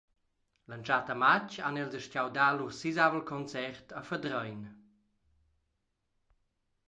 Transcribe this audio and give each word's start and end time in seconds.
L’entschatta 0.71 1.15
matg 1.23 1.49
han 1.65 1.75
els 1.81 1.97
astgau 1.99 2.27
dar 2.37 2.53
lur 2.61 2.71
sisavel 2.79 3.21
concert 3.31 3.93
a 3.99 4.01
Fadrein. 4.07 4.61